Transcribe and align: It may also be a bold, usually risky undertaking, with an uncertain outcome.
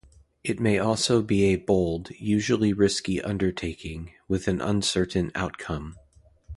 It 0.43 0.59
may 0.59 0.79
also 0.79 1.21
be 1.21 1.43
a 1.43 1.57
bold, 1.57 2.09
usually 2.17 2.73
risky 2.73 3.21
undertaking, 3.21 4.13
with 4.27 4.47
an 4.47 4.59
uncertain 4.59 5.31
outcome. 5.35 5.95